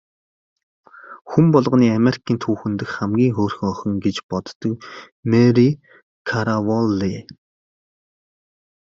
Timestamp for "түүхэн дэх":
2.43-2.89